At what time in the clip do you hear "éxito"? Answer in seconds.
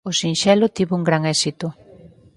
1.35-1.67